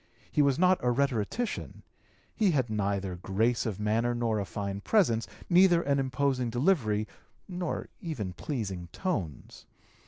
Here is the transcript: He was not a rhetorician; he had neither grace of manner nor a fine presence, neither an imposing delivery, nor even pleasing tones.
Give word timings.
He 0.31 0.41
was 0.41 0.57
not 0.57 0.79
a 0.83 0.89
rhetorician; 0.89 1.83
he 2.35 2.49
had 2.49 2.71
neither 2.71 3.17
grace 3.17 3.67
of 3.67 3.79
manner 3.79 4.15
nor 4.15 4.39
a 4.39 4.45
fine 4.45 4.81
presence, 4.81 5.27
neither 5.47 5.83
an 5.83 5.99
imposing 5.99 6.49
delivery, 6.49 7.07
nor 7.47 7.87
even 8.01 8.33
pleasing 8.33 8.87
tones. 8.93 9.67